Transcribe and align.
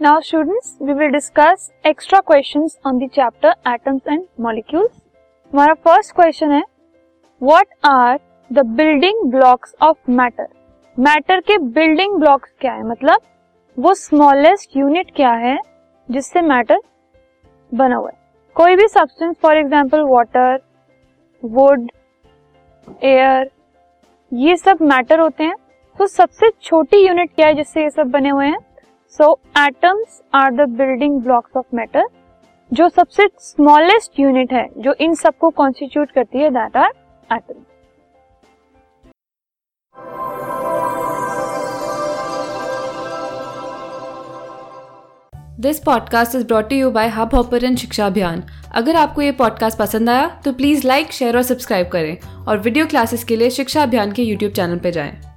Now, 0.00 0.18
students, 0.22 0.76
we 0.80 0.94
will 0.94 1.10
discuss 1.10 1.72
extra 1.84 2.22
questions 2.22 2.78
on 2.86 2.98
the 2.98 3.06
chapter 3.06 3.50
atoms 3.66 4.06
and 4.06 4.22
molecules. 4.44 4.92
हमारा 5.52 5.74
first 5.74 6.14
question 6.14 6.52
है 6.52 6.62
what 7.42 7.66
are 7.84 8.18
the 8.52 8.64
building 8.76 9.22
blocks 9.30 9.74
of 9.82 10.10
matter 10.10 10.46
matter 10.98 11.40
के 11.40 11.58
building 11.74 12.14
blocks 12.20 12.52
क्या 12.60 12.72
है? 12.72 12.82
मतलब 12.82 13.20
वो 13.78 13.92
smallest 13.94 14.76
unit 14.76 15.10
क्या 15.16 15.32
है 15.44 15.56
जिससे 16.08 16.42
मैटर 16.42 16.80
बना 17.72 17.96
हुआ 17.96 18.10
है? 18.10 18.16
कोई 18.54 18.76
भी 18.76 18.88
substance 18.88 19.36
for 19.42 19.56
example 19.56 20.02
water 20.10 20.58
wood 21.44 21.90
air 23.04 23.50
ये 24.32 24.56
सब 24.56 24.82
मैटर 24.82 25.20
होते 25.20 25.44
हैं। 25.44 25.56
तो 25.98 26.06
सबसे 26.06 26.50
छोटी 26.62 27.06
यूनिट 27.06 27.34
क्या 27.34 27.46
है 27.46 27.54
जिससे 27.54 27.82
ये 27.82 27.90
सब 27.90 28.10
बने 28.10 28.28
हुए 28.28 28.46
हैं? 28.46 28.58
So 29.10 29.40
atoms 29.58 30.22
are 30.34 30.50
the 30.50 30.68
building 30.68 31.20
blocks 31.20 31.56
of 31.56 31.66
matter 31.74 32.06
जो 32.72 32.88
सबसे 32.88 33.26
स्मॉलेस्ट 33.38 34.20
यूनिट 34.20 34.52
है, 34.52 34.68
जो 34.78 34.94
इन 35.00 35.14
सबको 35.14 35.50
कॉन्स्टिट्यूट 35.50 36.10
करती 36.10 36.38
है 36.38 36.50
that 36.50 36.76
are 36.76 36.92
atom 37.32 37.54
this 45.60 45.78
podcast 45.78 46.34
is 46.34 46.46
brought 46.46 46.72
you 46.72 46.90
by 46.90 47.08
Hubhopper 47.34 47.76
Shiksha 47.76 48.06
Abhiyan 48.06 48.42
अगर 48.74 48.96
आपको 48.96 49.22
ये 49.22 49.32
पॉडकास्ट 49.32 49.78
पसंद 49.78 50.10
आया 50.10 50.40
तो 50.44 50.52
प्लीज़ 50.52 50.86
लाइक 50.86 51.12
शेयर 51.12 51.36
और 51.36 51.42
सब्सक्राइब 51.42 51.88
करें 51.88 52.44
और 52.46 52.58
वीडियो 52.58 52.86
क्लासेस 52.86 53.24
के 53.24 53.36
लिए 53.36 53.50
शिक्षा 53.50 53.82
अभियान 53.82 54.12
के 54.12 54.22
यूट्यूब 54.22 54.52
चैनल 54.52 54.78
पर 54.78 54.90
जाएँ। 54.90 55.29